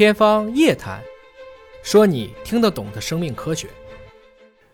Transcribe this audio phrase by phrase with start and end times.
[0.00, 0.98] 天方夜谭，
[1.82, 3.68] 说你听得懂的生命科学。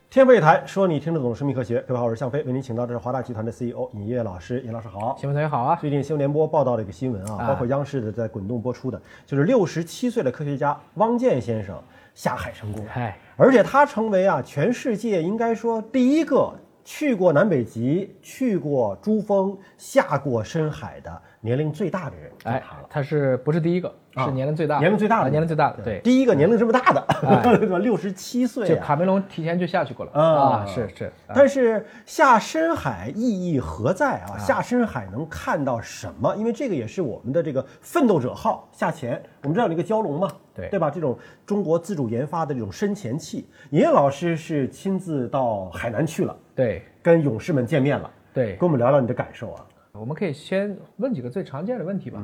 [0.08, 1.80] 天方夜谭，说你听得懂的生命科学。
[1.80, 4.60] 各位好，我是向飞，为您请到的是华大集团的 CEO 尹烨老师。
[4.60, 5.16] 尹老师好。
[5.18, 5.76] 新闻同学好啊！
[5.80, 11.76] 最近新闻联播报道了一个新闻啊，啊包括央视的在滚动播出的，就是六十七岁的科学家汪建先生
[12.14, 16.54] 下海成功，嗨，而且他成为啊全世界应该说第一个
[16.86, 22.30] 去过南北极、去过珠峰、下过深海的年龄最大的人。
[22.44, 23.92] 哎他是不是第一个？
[24.14, 26.00] 啊是年龄最大，年龄最大的，啊年龄最大的，对。
[26.00, 27.78] 第一个年龄这么大的，哎 对吧？
[27.78, 28.68] 六十七岁啊。
[28.68, 34.38] 就卡梅隆提前就下去过了啊是是，啊但是下深海意义何在啊？
[34.38, 36.34] 下深海能看到什么？
[36.36, 40.88] 因为这个也是我们的这个奋斗者号下潜，我们知道有那个蛟龙嘛，对对吧？
[40.88, 49.66] 这种中国自主研发的这种深潜器，尹烨老师是亲自到海南去了，对跟勇士们见面了，对跟，我们聊聊你的感受啊。
[49.92, 52.20] 我们可以先问几个最常见的问题吧。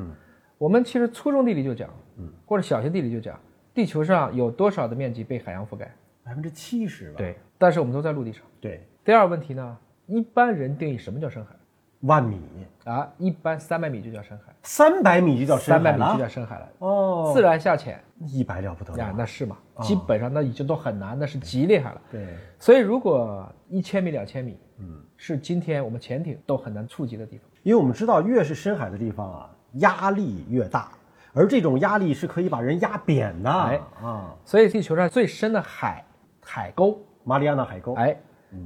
[0.59, 1.91] 我们其实初中地理就讲，
[2.47, 3.39] 或者小学地理就讲，
[3.75, 5.95] 地球上有多少的面积被海洋覆盖？
[6.25, 7.17] 百分之七十吧？
[7.19, 8.43] 对，但是我们都在陆地上。
[8.61, 11.55] 对，第二个问题呢，一般人定义什么叫深海
[12.03, 12.41] 万米，
[12.85, 13.09] 啊？
[13.19, 16.69] 一般三百米就叫深海，三百米就叫深海三百米就叫深海了。
[16.79, 19.15] 哦，自然下潜一百了不得呀，了。
[19.19, 19.57] 那是嘛？
[19.83, 22.01] 基本上那已经都很难，那是极厉害了。
[22.11, 22.27] 对，
[22.59, 27.49] 所以如果一千米、两千米，嗯，是今天我们潜艇都很难触及的地方。
[27.63, 30.91] 因为我们知道，越是深海的地方啊，压力越大，
[31.33, 33.51] 而这种压力是可以把人压扁的。
[33.51, 36.05] 哎啊，所以地球上最深的海
[36.45, 38.17] 海沟，马里亚纳海沟，哎，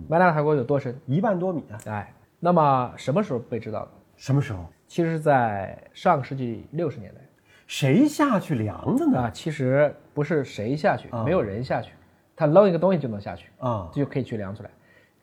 [0.09, 0.98] 马里亚纳海沟有多深？
[1.05, 1.77] 一万多米啊！
[1.87, 2.15] 哎，
[2.47, 3.89] 那么什么时候被知道的？
[4.17, 4.65] 什么时候？
[4.87, 7.21] 其实是在上个世纪六十年代
[7.67, 9.19] 谁下去量的呢？
[9.23, 9.31] 啊。
[9.35, 11.91] 其实不是谁下去，啊没有人下去，
[12.37, 14.71] 他扔一个东西就能下去，啊，这就可以去量出来。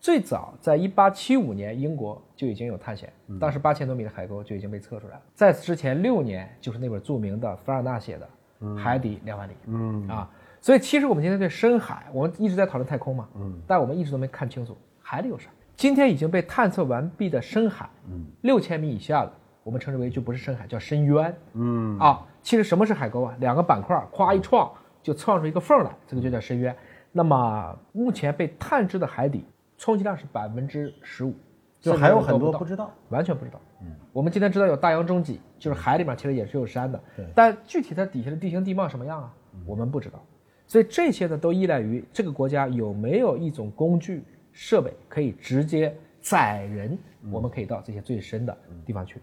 [0.02, 5.22] 最早在一八七五年，英国就已经有探险，当时八千多米的海沟就已经被测出来了。
[5.34, 8.30] 在此之前六年，就是那本著名的凡尔纳写的
[8.76, 9.54] 《海底两万里》。
[9.68, 10.30] 嗯啊，
[10.60, 15.50] 所以其实我们今天对深海，我们一直在讨论太空嘛，嗯，但我们一直都没看清楚海里有啥。
[15.76, 19.32] 今天已经被探测完毕的深海，嗯，六千米以下了，
[19.64, 21.36] 我们称之为就不是深海，叫深渊。
[21.54, 23.36] 嗯啊，其实什么是海沟啊？
[23.40, 26.76] 两个板块儿咵一撞，就撞出一个缝儿来，这个就叫深渊。
[27.12, 29.46] 那么目前被探知的海底
[29.78, 31.34] 充其量是百分之十五，
[31.80, 32.92] 就还有很多不不知道。
[33.10, 33.60] 完全不知道。
[33.82, 39.34] 嗯，我们今天知道有大洋中脊，就是海里面其实也是有山的，对但具体它底下的地形地貌什么样啊，
[39.66, 40.24] 我们不知道。
[40.66, 46.98] 所以这些呢，都依赖于这个国家有没有一种工具设备可以直接载人，
[47.30, 49.20] 我们可以到这些最深的地方去。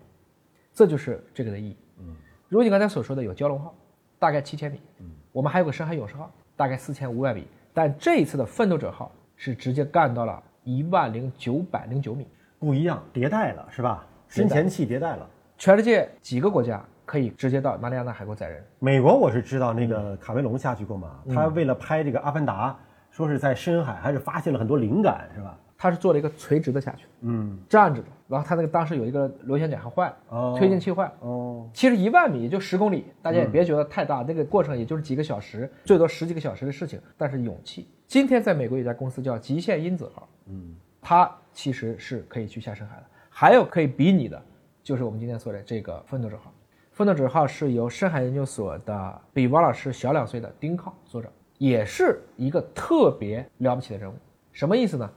[0.75, 1.77] 这就是这个的意义。
[2.01, 2.15] 嗯，
[2.49, 3.75] 如你刚才所说的，有蛟龙号，
[4.19, 4.81] 大概七千米。
[4.99, 7.47] 嗯，我们还有个深海勇士号，大概四千五百米。
[7.73, 12.27] 但这一次的奋斗者号是直接干到了一万零九百零九米。
[12.59, 14.07] 不一样，迭代了是吧？
[14.29, 15.29] 深潜器迭代了。
[15.57, 18.65] 全世界几个国家可以直接到马里亚纳海沟载人？
[18.79, 22.71] 美国我是知道那个卡梅隆下去过嘛，他为了拍这个《阿凡达》，
[23.11, 25.59] 说是在深海还是发现了很多灵感是吧？
[25.77, 28.09] 他是做了一个垂直的下去，嗯，站着的。
[28.29, 31.13] 然后他那个当时有一个螺旋桨还坏了，哦推进器坏了。
[31.21, 37.01] 哦，其实一万米也就十公里，大家也别觉得太大，那个过程也就是几个小时，最多十几个小时的事情。
[37.17, 43.05] 但是勇气，今天在美国有一家公司叫极限因子号，嗯，它其实是可以去下深海的。
[43.31, 44.41] 还有可以比拟的，
[44.83, 46.53] 就是我们今天说的这个奋斗者号。
[46.93, 54.15] 奋斗者号是由深海研究所的比王老师小两岁的丁浩所长，也是一个特别了不起的人物。
[54.51, 55.09] 什么意思呢？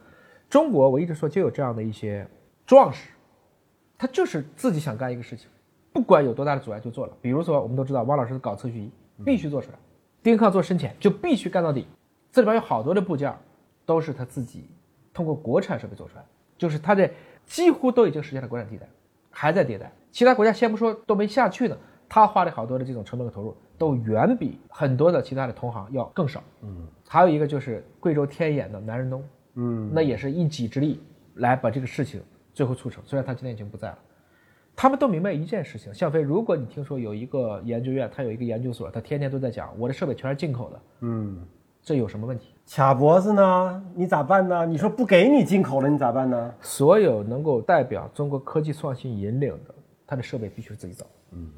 [0.50, 2.28] 中国我一直说就有这样的一些
[2.66, 3.08] 壮士，
[3.98, 5.48] 他就是自己想干一个事情，
[5.94, 7.14] 不管有多大的阻碍就做了。
[7.22, 8.92] 比如说，我们都知道汪老师搞测序仪
[9.24, 9.78] 必须做出来，
[10.22, 11.88] 丁克做深潜就必须干到底。
[12.30, 13.34] 这里边有好多的部件
[13.86, 14.70] 都是他自己
[15.14, 16.26] 通过国产设备做出来，
[16.58, 17.10] 就是他这
[17.46, 18.86] 几乎都已经实现了国产替代，
[19.32, 19.90] 还在迭代。
[20.12, 21.78] 其他国家先不说都没下去呢，
[22.14, 26.44] 他花了好多的这种成本和投入，都远比很多的其他的同行要更少。
[26.62, 29.24] 嗯，还有一个就是贵州天眼的南仁东，
[29.56, 31.02] 嗯，那也是一己之力
[31.38, 32.22] 来把这个事情
[32.54, 33.04] 最后促成。
[33.04, 33.98] 虽然他今天已经不在了，
[34.76, 41.40] 他们都明白一件事情：向飞，如果你听说有一个研究院，他有一个研究所，他天天都在讲我的设备全是进口的，嗯，
[41.82, 42.54] 这有什么问题？
[42.70, 43.84] 卡脖子呢？
[43.96, 44.68] 你咋办呢？
[44.68, 46.54] 你说不给你进口了，你咋办呢？
[46.62, 49.74] 所有能够代表中国科技创新引领的，
[50.06, 51.04] 他的设备必须是自己造。
[51.32, 51.50] 嗯，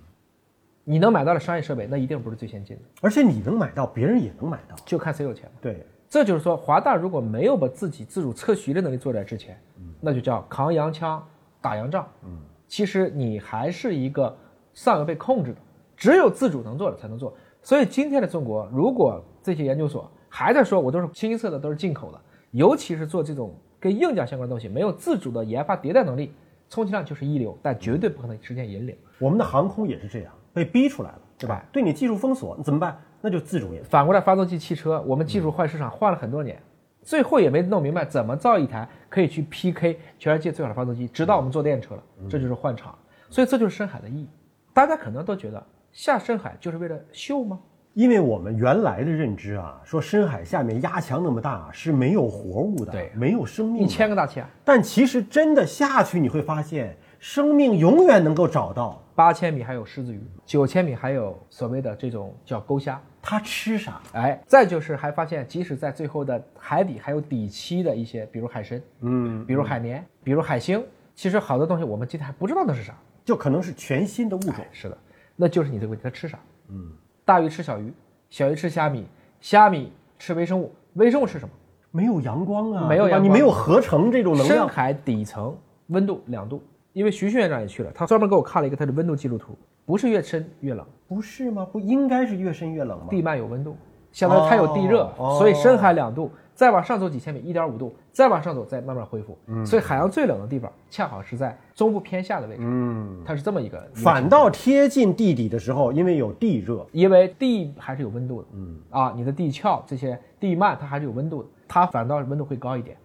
[0.87, 4.75] 你能买到的商业设备，那一定不是最先进的，而且你能买到，别人也能买到。
[4.85, 5.51] 就看谁有钱了。
[5.59, 9.59] 对，这就是说，华大如果没有把自己自主测序的能力做在之前，
[9.99, 11.21] 那就叫扛洋枪、
[11.59, 12.07] 打洋仗。
[12.23, 14.37] 嗯，其实你还是一个
[14.73, 15.57] 上游被控制的，
[15.97, 17.35] 只有自主能做的才能做。
[17.63, 22.21] 所以今天的中国，如果这些研究所还在说我都是清一色的都是进口的，
[22.51, 26.31] 尤其是做这种跟硬件相关的东西，没有自主的研发迭代能力，
[26.69, 28.95] 充其量就是一流，但绝对不可能实现引领。
[29.17, 31.19] 我们的航空也是这样，被逼出来了。
[31.37, 31.61] 对吧？
[31.69, 32.97] 对你技术封锁，你怎么办？
[33.19, 33.89] 那就自主研发。
[33.89, 36.57] 反过来，发动机汽车，我们技术换市场换了很多年，
[37.03, 42.97] 最后也没弄明白怎么造一台可以去 PK 全世界最好的发动机，直到我们做电车了，这就是换厂。
[43.29, 44.29] 所以这就是深海的意义。
[44.73, 45.61] 大家可能都觉得
[45.91, 47.59] 下深海就是为了秀吗？
[47.93, 59.01] 因为我们原来的认知啊，说深海下面压强那么大是没有活物的，对没有生命，一千个大气压，但其实真的下去，你会发现生命永远能够找到。
[59.15, 63.01] 八千米还有狮子鱼，九千米还有所谓的这种叫钩虾。
[63.19, 63.99] 它吃啥？
[64.13, 70.85] 哎，再就是还发现，即使在最后的海底还有底栖的一些，比如海参，嗯，比如海绵，比如海星，
[71.15, 72.93] 其实好多东西我们今天还不知道那是啥。
[73.23, 74.53] 就可能是全新的物种。
[74.59, 74.95] 哎是的，
[75.35, 76.37] 那就是你这个问题，它吃啥？
[76.69, 76.91] 嗯，
[77.25, 77.91] 大鱼吃小鱼，
[78.29, 79.03] 小鱼吃虾米，
[79.41, 81.55] 虾米吃微生物，微生物吃什么？
[81.89, 84.59] 没有阳光啊，没有阳光你没有合成这种能量。
[84.59, 85.57] 深海底层
[85.87, 86.61] 温度两度，
[86.95, 89.53] 因为徐训院长也去了，他专门给我看了一个他的温度记录图，
[89.85, 91.67] 不是越深越冷，不是吗？
[91.69, 93.07] 不应该是越深越冷吗？
[93.09, 93.75] 地幔有温度，
[94.13, 99.37] 相当于它有地热，哦所以深海两度，再往上走几千米，一点五度，再往上走再慢慢恢复。
[99.65, 103.85] 所以海洋最冷的地方恰好是在中部偏下的位置，嗯，它是这么一个。
[103.93, 112.95] 反倒贴近地底的时候，因为有地热，因为地还是有温度的，嗯啊，你的地壳这些地幔它还是有温度的，它反倒温度会高一点，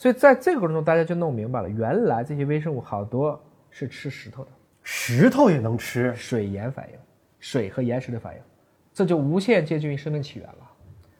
[0.00, 3.38] 所以在这个过程中，大家就弄明白了，原来这些微生物好多
[3.68, 4.50] 是吃石头的，
[4.82, 6.14] 石头也能吃。
[6.16, 6.98] 水盐反应，
[7.38, 8.40] 水和岩石的反应，
[8.94, 10.70] 这就无限接近于生命起源了。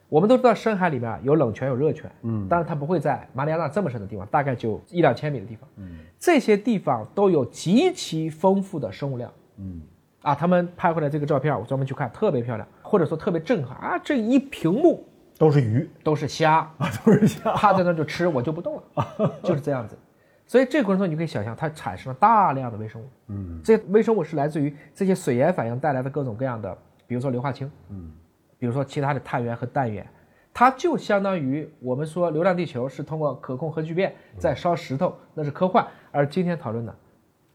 [0.09, 9.79] 我们都知道深海里面有冷泉有热泉，嗯，但是它不会在马里亚纳这么深的地方，大概就一两千米的地方，嗯，这些地方都有极其丰富的生物量，嗯，
[10.23, 15.07] 啊，他们拍回来这个照片，我专门去看，特别漂亮，或者说特别震撼啊，这一屏幕
[15.41, 17.51] 都是鱼都是虾，啊，都是虾。
[17.53, 19.97] 趴在那就吃，我就不动了， 就是这样子。
[20.45, 23.09] 所以这个过程中，你可以想象，它产生了大量的微生物。
[23.29, 26.77] 嗯，这些微生物是来自于这些水盐反应带来的各种各样的，
[27.07, 28.11] 比如说硫化氢，嗯，
[28.59, 30.07] 比如说其他的碳源和氮源，
[30.53, 35.83] 它就相当于我们说《流浪地球》是通过可控核聚变在烧石头，那是科幻。
[36.11, 36.95] 而今天讨论的，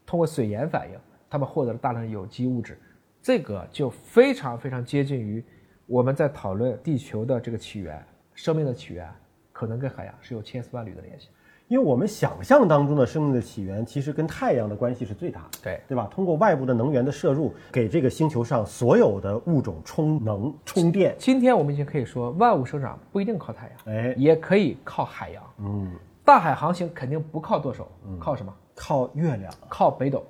[0.04, 0.98] 通过水盐反应，
[1.30, 2.76] 他们获得了大量的有机物质，
[3.22, 5.44] 这个就非常非常接近于
[5.86, 8.04] 我们在讨论地球的这个起源、
[8.34, 9.08] 生命的起源，
[9.52, 11.28] 可能跟海洋是有千丝万缕的联系。
[11.68, 16.08] 因为我们想象当中的生命的起源，其实跟太阳的关系是最大的，对对吧？
[16.10, 21.14] 通过外部的能源的摄入，给这个星球上所有的物种充能、充电。
[21.18, 25.42] 今天我们已经可以说，万物生长不一定靠太阳，哎，也可以靠海洋。
[25.58, 25.90] 嗯，
[26.24, 27.88] 大海航行肯定不靠舵手，
[28.20, 28.54] 靠什么？
[28.76, 29.52] 靠月亮。
[29.68, 30.24] 靠北斗，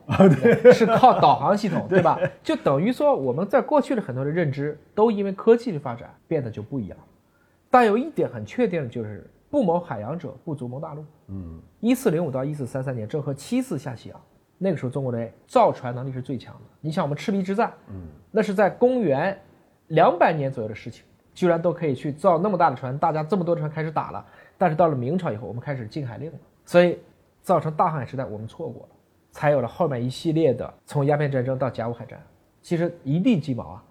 [0.72, 2.19] 是靠导航系统， 对吧？
[2.43, 6.96] 就等于说，我们在过去的很多的认知，都因为科技的发展变得就不一样。
[7.69, 11.04] 但有一点很确定的就是，不谋海洋者，不足谋大陆。
[11.28, 14.20] 嗯，一四零五到一四三三年，郑和七次下西洋，
[14.56, 16.60] 那个时候中国人造船能力是最强的。
[16.81, 19.37] 你像我们赤壁之战，嗯，那是在公元
[19.88, 21.04] 两百年左右的事情，
[21.34, 24.25] 居然都可以去造那么大的船，大家这么多船开始打了。
[24.56, 26.99] 但是到了明朝以后，我们开始禁海令了，所以
[27.46, 28.88] 造成大航海时代我们错过了，
[29.31, 32.20] 才有了后面一系列的从鸦片战争到甲午海战，
[32.60, 33.84] 其实一地鸡毛啊。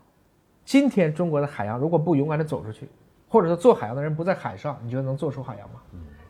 [0.66, 2.90] 今天中国的海洋如果不勇敢的走出去，
[3.30, 5.80] 或者说做海洋的人不在海上，你觉得能做出海洋吗？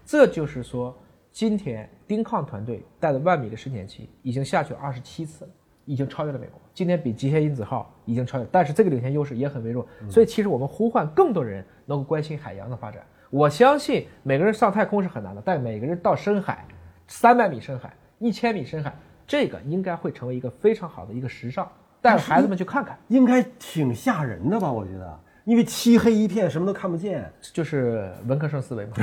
[0.05, 0.95] 这就是说，
[1.31, 5.51] 今天丁抗团队带的万米的深潜器已经下去二十七次了，
[5.85, 6.61] 已经超越了美国。
[6.75, 9.83] 今天比极限因子号已经超越，但是这个领先优势也很微弱。
[10.07, 13.01] 所以其实我们呼唤更多人能够关心海洋的发展。
[13.31, 16.63] 我相信每个人上太空是很难的，但每个人到深海，
[17.07, 18.93] 三百米深海、一千米深海，
[19.27, 21.67] 这个应该会成为一个非常好的一个时尚，
[22.01, 22.97] 带着孩子们去看看。
[23.07, 24.71] 应该挺吓人的吧？
[24.71, 27.31] 我觉得，因为漆黑一片，什么都看不见。
[27.53, 28.95] 就是文科生思维嘛，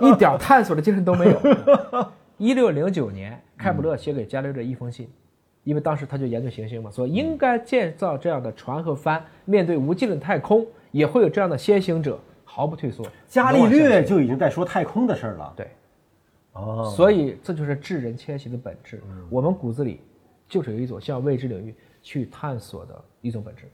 [0.00, 2.10] 一点探索的精神都没有。
[2.38, 5.08] 一六零九年，开普勒写给伽利略一封信，
[5.64, 13.06] 因为当时他就研究行星嘛，说应该建造这样的船和帆，面对无尽的太空，也会有这样的先行者，毫不退缩。
[13.26, 15.52] 伽利略就已经在说太空的事儿了。
[15.56, 15.70] 对，
[16.56, 19.02] 哦，所以这就是智人迁徙的本质。
[19.28, 20.00] 我们骨子里
[20.48, 23.64] 就是有一种向未知领域去探索的一种本质。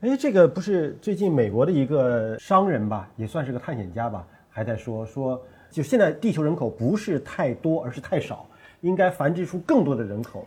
[0.00, 8.48] 哎，这个不是最近美国的一个商人吧，也算是个探险家吧，还在说说，就现在地球人口不是太多，而是太少，
[8.80, 10.44] 应该繁殖出更多的人口，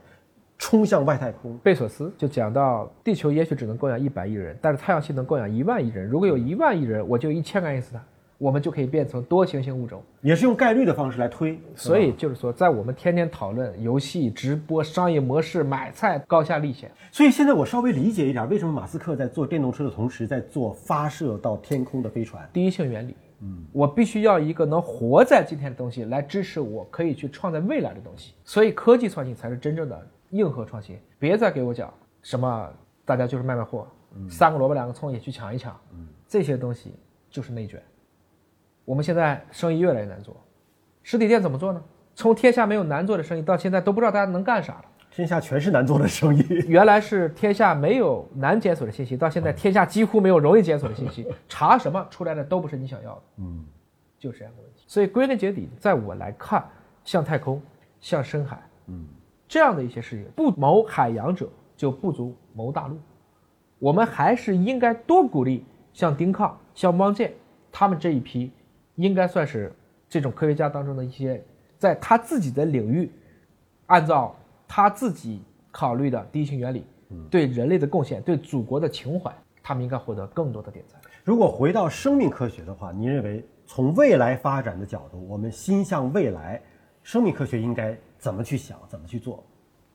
[0.57, 1.57] 冲向外太空。
[1.59, 6.05] 贝索斯就讲到，地球也许只能供养一百亿人，但是太阳系能供养一万亿人。
[6.05, 8.03] 如果有一万亿人，我就一千个爱因斯坦，
[8.38, 10.01] 我们就可以变成多行星物种。
[10.22, 16.92] 也是用概率的方式来推，所以就是说，在我们天天讨论游戏、直播、商业模式、买菜高下立现。
[17.12, 22.48] 所以现在我稍微理解一点，为什么马斯克在做电动车的同时，在做发射到天空的飞船。
[22.51, 28.34] 第一性原理，嗯，我必须要一个能活在今天的东西来支持我可以去创造未来的东西。
[28.44, 30.98] 所以科技创新才是真正的硬核创新。
[31.18, 32.70] 别再给我讲什么
[33.06, 33.88] 大家就是卖卖货，
[34.30, 35.80] 三个萝卜两个葱也去抢一抢，
[36.27, 36.94] 这些东西
[37.30, 37.82] 就是内卷。
[38.86, 40.36] 我们现在生意越来越难做，
[41.04, 41.84] 实体店怎么做呢？
[42.13, 44.86] 从天下没有难做的生意，到现在都不知道大家能干啥了。
[45.12, 46.44] 天下全是难做的生意。
[46.68, 53.22] 原来是天下没有难检索的信息，到现在天下几乎没有容易检索的信息，查什么出来的都不是你想要的。
[53.38, 53.65] 嗯，
[54.20, 54.84] 就是这样的问题。
[54.88, 56.63] 所以归根结底，在我来看，
[57.04, 57.62] 像太空、
[58.00, 59.06] 像深海，嗯，
[59.48, 62.98] 这样的一些事情，不谋海洋者就不足谋大陆。
[63.80, 67.34] 我们还是应该多鼓励像丁抗、像汪建
[67.72, 68.51] 他们这一批，
[68.95, 69.71] 应该算是
[70.09, 71.43] 这种科学家当中的一些，
[71.77, 73.11] 在他自己的领域，
[73.87, 74.35] 按照
[74.67, 76.85] 他自己考虑的第一性原理，
[77.29, 80.99] 对人类的贡献，对祖国的情怀，他们应该获得更多的点赞。
[81.23, 86.61] 如果回到生命科学的话，您认为从未来发展的角度，我们心向未来，
[87.03, 89.43] 生命科学应该怎么去想，怎么去做？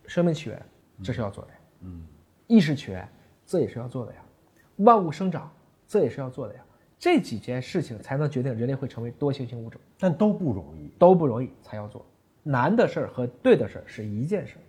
[0.07, 0.61] 生命起源，
[1.03, 1.51] 这是要做的。
[1.83, 2.05] 嗯，
[2.49, 3.09] 意识起源，
[3.47, 4.19] 这也是要做的呀。
[4.79, 5.51] 万物生长，
[5.87, 6.61] 这也是要做的呀。
[7.01, 12.05] 这几件事情才能决定人类会成为多行星物种，但都不容易，都不容易，才要做。
[12.43, 14.61] 难的事儿和对的事儿是一件事儿，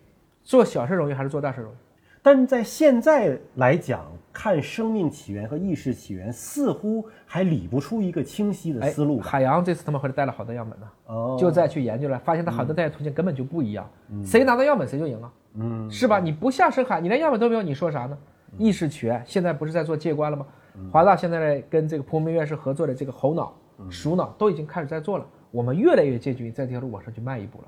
[0.41, 1.75] 做小事容易还是做大事容易？
[2.23, 9.19] 但在现在来讲，看生命起源和意识起源，似乎还理不出一个清晰的思路。
[9.19, 13.89] 海洋这次他们回来带了好多样本呢，哦，就再去研究了，发现它好多代谢途径根本就不一样，
[14.23, 16.19] 谁拿到样本谁就赢了，嗯，是吧？
[16.19, 18.17] 你不下深海，你连样本都没有，你说啥呢？
[18.57, 20.45] 意识起源现在不是在做介关了吗？
[20.91, 23.53] 华大现在跟这个蒲明院士合作的这个猴脑、
[23.89, 25.25] 鼠脑都已经开始在做了。
[25.51, 27.67] 我们越来越接近于在这条路往上去迈一步了。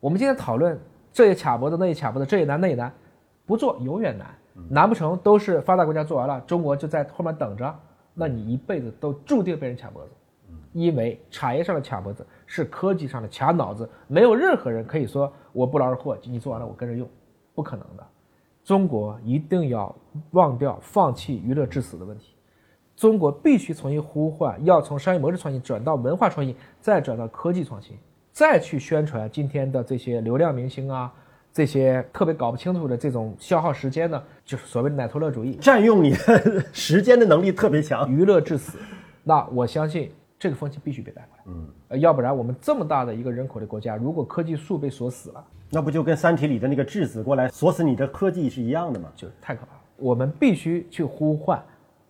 [0.00, 0.78] 我们今天讨论
[1.12, 2.92] 这也卡脖子，那也卡脖子，这也难，那也难，
[3.46, 4.28] 不做永远难，
[4.68, 7.74] 难不成都是发达国家做完了，中国就在后面等着？
[8.12, 10.10] 那你一辈子都注定被人卡脖子，
[10.72, 17.08] 因为产业上的卡脖子是科技上的卡脑子，没有任何人可以说我不劳而获，你做完了我跟着用，
[17.54, 18.06] 不可能的。
[18.66, 19.94] 中国一定要
[20.32, 22.34] 忘掉放弃娱乐至死的问题。
[22.96, 27.96] 中国必须重新呼唤，要从商业模式创新转到文化创新，再转到科技创新，
[28.32, 31.12] 再去宣传今天的这些流量明星啊，
[31.52, 38.78] 这些特别搞不清楚的这种消耗时间呢，就是所谓的奶头乐主义， 占用你的时间的能力特别强，娱乐至死。
[39.22, 41.52] 那我相信这个风气必须被带回来，
[41.90, 49.10] 嗯，要不然我们这么大的一个人口的国家，如果科技树被锁死了，那不就跟《三体》里的那个质子过来锁死你的科技是一样的吗？
[49.14, 49.80] 就太可怕了。
[49.96, 51.62] 我们必须去呼唤。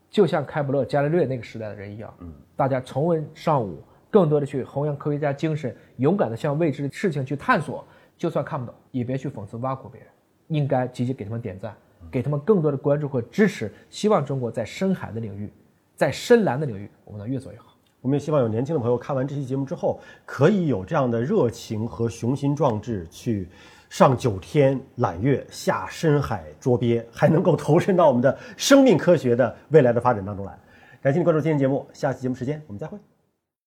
[0.09, 7.85] 就像开普勒、伽利略那个时代的人一样，嗯，大家重温尚武，更多的去弘扬科学家精神，勇敢的向未知的事情去探索。
[8.17, 10.09] 就算看不懂，也别去讽刺挖苦别人，
[10.47, 11.77] 应该积极给他们点赞，
[12.11, 13.71] 给他们更多的关注和支持。
[13.91, 15.53] 希望中国在深海的领域，
[15.97, 17.76] 在深蓝的领域，我们能越做越好。
[18.07, 23.49] 我们也希望有年轻的朋友看完这期节目之后，可以有这样的热情和雄心壮志去。
[23.91, 30.57] 上九天揽月，下深海捉鳖，还能够投身到我们的生命科学的未来的发展当中来。
[31.03, 32.97] 感谢你关注今天节目，下期节目时间我们再会。